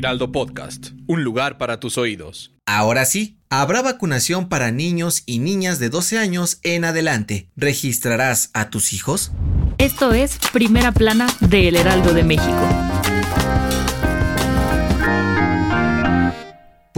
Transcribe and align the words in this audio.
Heraldo 0.00 0.32
Podcast, 0.32 0.92
un 1.06 1.24
lugar 1.24 1.58
para 1.58 1.78
tus 1.78 1.98
oídos. 1.98 2.54
Ahora 2.64 3.04
sí, 3.04 3.36
habrá 3.50 3.82
vacunación 3.82 4.48
para 4.48 4.70
niños 4.70 5.22
y 5.26 5.40
niñas 5.40 5.78
de 5.78 5.90
12 5.90 6.16
años 6.18 6.58
en 6.62 6.86
adelante. 6.86 7.50
¿Registrarás 7.54 8.48
a 8.54 8.70
tus 8.70 8.94
hijos? 8.94 9.30
Esto 9.76 10.14
es 10.14 10.38
Primera 10.54 10.92
Plana 10.92 11.26
de 11.40 11.68
El 11.68 11.76
Heraldo 11.76 12.14
de 12.14 12.24
México. 12.24 12.99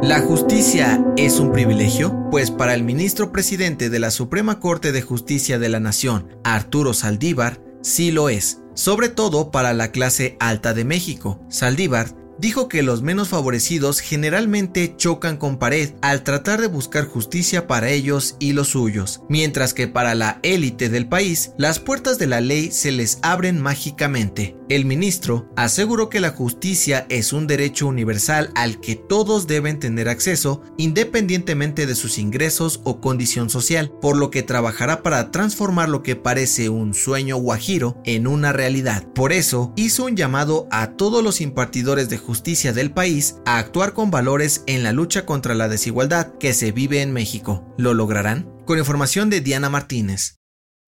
¿La 0.00 0.20
justicia 0.20 1.04
es 1.16 1.40
un 1.40 1.52
privilegio? 1.52 2.28
Pues 2.30 2.52
para 2.52 2.74
el 2.74 2.84
ministro 2.84 3.32
presidente 3.32 3.90
de 3.90 3.98
la 3.98 4.12
Suprema 4.12 4.60
Corte 4.60 4.92
de 4.92 5.02
Justicia 5.02 5.58
de 5.58 5.68
la 5.68 5.80
Nación, 5.80 6.28
Arturo 6.44 6.94
Saldívar, 6.94 7.60
sí 7.82 8.12
lo 8.12 8.28
es, 8.28 8.62
sobre 8.74 9.08
todo 9.08 9.50
para 9.50 9.72
la 9.72 9.90
clase 9.90 10.36
alta 10.38 10.72
de 10.74 10.84
México. 10.84 11.44
Saldívar 11.48 12.14
dijo 12.42 12.68
que 12.68 12.82
los 12.82 13.02
menos 13.02 13.28
favorecidos 13.28 14.00
generalmente 14.00 14.96
chocan 14.96 15.36
con 15.36 15.58
pared 15.58 15.92
al 16.02 16.24
tratar 16.24 16.60
de 16.60 16.66
buscar 16.66 17.06
justicia 17.06 17.68
para 17.68 17.90
ellos 17.90 18.34
y 18.40 18.52
los 18.52 18.70
suyos, 18.70 19.22
mientras 19.28 19.74
que 19.74 19.86
para 19.86 20.16
la 20.16 20.40
élite 20.42 20.88
del 20.88 21.08
país 21.08 21.52
las 21.56 21.78
puertas 21.78 22.18
de 22.18 22.26
la 22.26 22.40
ley 22.40 22.72
se 22.72 22.90
les 22.90 23.20
abren 23.22 23.62
mágicamente. 23.62 24.56
El 24.68 24.86
ministro 24.86 25.52
aseguró 25.54 26.08
que 26.08 26.18
la 26.18 26.30
justicia 26.30 27.06
es 27.10 27.32
un 27.32 27.46
derecho 27.46 27.86
universal 27.86 28.50
al 28.54 28.80
que 28.80 28.96
todos 28.96 29.46
deben 29.46 29.78
tener 29.78 30.08
acceso 30.08 30.62
independientemente 30.78 31.86
de 31.86 31.94
sus 31.94 32.18
ingresos 32.18 32.80
o 32.82 33.00
condición 33.00 33.50
social, 33.50 33.92
por 34.00 34.16
lo 34.16 34.30
que 34.30 34.42
trabajará 34.42 35.02
para 35.02 35.30
transformar 35.30 35.90
lo 35.90 36.02
que 36.02 36.16
parece 36.16 36.70
un 36.70 36.94
sueño 36.94 37.36
guajiro 37.36 38.00
en 38.04 38.26
una 38.26 38.52
realidad. 38.52 39.06
Por 39.12 39.32
eso 39.32 39.72
hizo 39.76 40.06
un 40.06 40.16
llamado 40.16 40.66
a 40.72 40.92
todos 40.92 41.22
los 41.22 41.40
impartidores 41.40 42.08
de 42.08 42.16
justicia 42.32 42.72
del 42.72 42.90
país 42.90 43.36
a 43.44 43.58
actuar 43.58 43.92
con 43.92 44.10
valores 44.10 44.64
en 44.66 44.82
la 44.82 44.92
lucha 44.92 45.26
contra 45.26 45.54
la 45.54 45.68
desigualdad 45.68 46.32
que 46.38 46.54
se 46.54 46.72
vive 46.72 47.02
en 47.02 47.12
México. 47.12 47.62
¿Lo 47.76 47.92
lograrán? 47.92 48.50
Con 48.64 48.78
información 48.78 49.28
de 49.28 49.42
Diana 49.42 49.68
Martínez. 49.68 50.38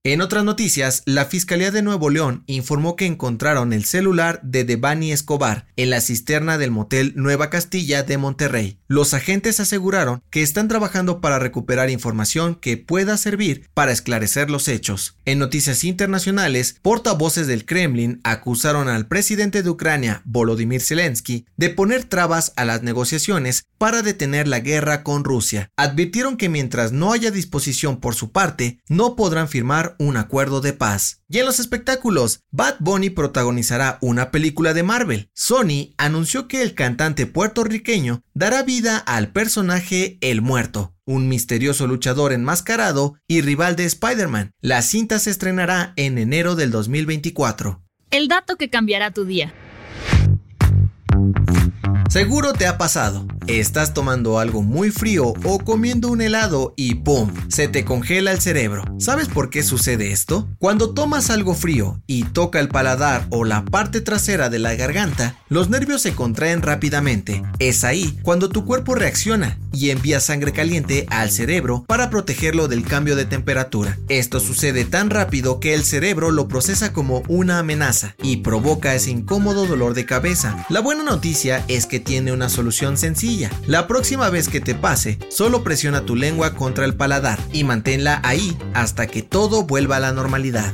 En 0.06 0.22
otras 0.22 0.42
noticias, 0.42 1.02
la 1.04 1.26
Fiscalía 1.26 1.70
de 1.70 1.82
Nuevo 1.82 2.08
León 2.08 2.44
informó 2.46 2.96
que 2.96 3.04
encontraron 3.04 3.74
el 3.74 3.84
celular 3.84 4.40
de 4.42 4.64
Devani 4.64 5.12
Escobar 5.12 5.66
en 5.76 5.90
la 5.90 6.00
cisterna 6.00 6.56
del 6.56 6.70
motel 6.70 7.12
Nueva 7.14 7.50
Castilla 7.50 8.02
de 8.02 8.16
Monterrey. 8.16 8.78
Los 8.94 9.12
agentes 9.12 9.58
aseguraron 9.58 10.22
que 10.30 10.40
están 10.40 10.68
trabajando 10.68 11.20
para 11.20 11.40
recuperar 11.40 11.90
información 11.90 12.54
que 12.54 12.76
pueda 12.76 13.16
servir 13.16 13.68
para 13.74 13.90
esclarecer 13.90 14.50
los 14.50 14.68
hechos. 14.68 15.18
En 15.24 15.40
noticias 15.40 15.82
internacionales, 15.82 16.76
portavoces 16.80 17.48
del 17.48 17.64
Kremlin 17.64 18.20
acusaron 18.22 18.88
al 18.88 19.08
presidente 19.08 19.64
de 19.64 19.70
Ucrania, 19.70 20.22
Volodymyr 20.24 20.80
Zelensky, 20.80 21.44
de 21.56 21.70
poner 21.70 22.04
trabas 22.04 22.52
a 22.54 22.64
las 22.64 22.84
negociaciones 22.84 23.64
para 23.78 24.02
detener 24.02 24.46
la 24.46 24.60
guerra 24.60 25.02
con 25.02 25.24
Rusia. 25.24 25.72
Advirtieron 25.76 26.36
que 26.36 26.48
mientras 26.48 26.92
no 26.92 27.12
haya 27.12 27.32
disposición 27.32 27.98
por 27.98 28.14
su 28.14 28.30
parte, 28.30 28.78
no 28.88 29.16
podrán 29.16 29.48
firmar 29.48 29.96
un 29.98 30.16
acuerdo 30.16 30.60
de 30.60 30.72
paz. 30.72 31.20
Y 31.28 31.40
en 31.40 31.46
los 31.46 31.58
espectáculos, 31.58 32.44
Bad 32.52 32.76
Bunny 32.78 33.10
protagonizará 33.10 33.98
una 34.00 34.30
película 34.30 34.72
de 34.72 34.84
Marvel. 34.84 35.30
Sony 35.34 35.92
anunció 35.98 36.46
que 36.46 36.62
el 36.62 36.74
cantante 36.74 37.26
puertorriqueño 37.26 38.22
dará 38.34 38.64
vida 38.64 38.98
al 38.98 39.28
personaje 39.28 40.18
El 40.20 40.42
Muerto, 40.42 40.94
un 41.06 41.28
misterioso 41.28 41.86
luchador 41.86 42.32
enmascarado 42.32 43.14
y 43.28 43.40
rival 43.40 43.76
de 43.76 43.84
Spider-Man. 43.84 44.50
La 44.60 44.82
cinta 44.82 45.18
se 45.18 45.30
estrenará 45.30 45.92
en 45.96 46.18
enero 46.18 46.56
del 46.56 46.70
2024. 46.70 47.82
El 48.10 48.28
dato 48.28 48.56
que 48.56 48.70
cambiará 48.70 49.12
tu 49.12 49.24
día. 49.24 49.54
Seguro 52.10 52.52
te 52.52 52.66
ha 52.66 52.76
pasado. 52.76 53.26
Estás 53.46 53.92
tomando 53.92 54.38
algo 54.38 54.62
muy 54.62 54.90
frío 54.90 55.34
o 55.44 55.58
comiendo 55.58 56.08
un 56.08 56.22
helado 56.22 56.72
y 56.76 56.94
¡pum! 56.94 57.30
Se 57.48 57.68
te 57.68 57.84
congela 57.84 58.32
el 58.32 58.40
cerebro. 58.40 58.84
¿Sabes 58.98 59.28
por 59.28 59.50
qué 59.50 59.62
sucede 59.62 60.12
esto? 60.12 60.48
Cuando 60.58 60.94
tomas 60.94 61.28
algo 61.28 61.54
frío 61.54 62.00
y 62.06 62.24
toca 62.24 62.58
el 62.58 62.68
paladar 62.68 63.26
o 63.30 63.44
la 63.44 63.66
parte 63.66 64.00
trasera 64.00 64.48
de 64.48 64.60
la 64.60 64.74
garganta, 64.76 65.36
los 65.50 65.68
nervios 65.68 66.00
se 66.00 66.14
contraen 66.14 66.62
rápidamente. 66.62 67.42
Es 67.58 67.84
ahí 67.84 68.18
cuando 68.22 68.48
tu 68.48 68.64
cuerpo 68.64 68.94
reacciona 68.94 69.58
y 69.74 69.90
envía 69.90 70.20
sangre 70.20 70.52
caliente 70.52 71.06
al 71.10 71.30
cerebro 71.30 71.84
para 71.86 72.10
protegerlo 72.10 72.68
del 72.68 72.84
cambio 72.84 73.16
de 73.16 73.24
temperatura. 73.24 73.98
Esto 74.08 74.40
sucede 74.40 74.84
tan 74.84 75.10
rápido 75.10 75.60
que 75.60 75.74
el 75.74 75.84
cerebro 75.84 76.30
lo 76.30 76.48
procesa 76.48 76.92
como 76.92 77.22
una 77.28 77.58
amenaza 77.58 78.14
y 78.22 78.38
provoca 78.38 78.94
ese 78.94 79.10
incómodo 79.10 79.66
dolor 79.66 79.94
de 79.94 80.06
cabeza. 80.06 80.66
La 80.68 80.80
buena 80.80 81.02
noticia 81.02 81.64
es 81.68 81.86
que 81.86 82.00
tiene 82.00 82.32
una 82.32 82.48
solución 82.48 82.96
sencilla. 82.96 83.50
La 83.66 83.86
próxima 83.86 84.30
vez 84.30 84.48
que 84.48 84.60
te 84.60 84.74
pase, 84.74 85.18
solo 85.28 85.64
presiona 85.64 86.04
tu 86.04 86.16
lengua 86.16 86.54
contra 86.54 86.84
el 86.84 86.94
paladar 86.94 87.38
y 87.52 87.64
manténla 87.64 88.20
ahí 88.24 88.56
hasta 88.74 89.06
que 89.06 89.22
todo 89.22 89.64
vuelva 89.64 89.96
a 89.96 90.00
la 90.00 90.12
normalidad. 90.12 90.72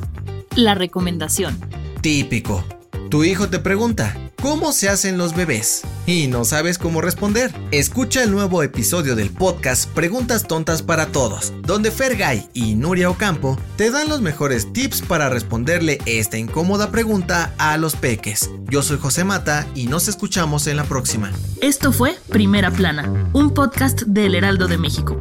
La 0.57 0.75
recomendación. 0.75 1.59
Típico. 2.01 2.65
Tu 3.11 3.25
hijo 3.25 3.49
te 3.49 3.59
pregunta, 3.59 4.17
¿cómo 4.41 4.73
se 4.73 4.89
hacen 4.89 5.19
los 5.19 5.35
bebés? 5.35 5.83
Y 6.11 6.27
no 6.27 6.45
sabes 6.45 6.77
cómo 6.77 7.01
responder. 7.01 7.53
Escucha 7.71 8.25
el 8.25 8.33
nuevo 8.33 8.65
episodio 8.65 9.15
del 9.15 9.31
podcast 9.31 9.89
Preguntas 9.91 10.49
Tontas 10.49 10.83
para 10.83 11.07
Todos, 11.07 11.53
donde 11.63 11.93
Fergay 11.93 12.49
y 12.53 12.75
Nuria 12.75 13.09
Ocampo 13.11 13.57
te 13.77 13.93
dan 13.93 14.09
los 14.09 14.21
mejores 14.21 14.73
tips 14.73 15.03
para 15.03 15.29
responderle 15.29 15.99
esta 16.07 16.37
incómoda 16.37 16.91
pregunta 16.91 17.55
a 17.59 17.77
los 17.77 17.95
peques. 17.95 18.51
Yo 18.69 18.83
soy 18.83 18.99
José 18.99 19.23
Mata 19.23 19.69
y 19.77 19.87
nos 19.87 20.09
escuchamos 20.09 20.67
en 20.67 20.79
la 20.79 20.85
próxima. 20.85 21.31
Esto 21.61 21.93
fue 21.93 22.17
Primera 22.29 22.73
Plana, 22.73 23.31
un 23.33 23.55
podcast 23.55 24.03
del 24.03 24.35
Heraldo 24.35 24.67
de 24.67 24.79
México. 24.79 25.21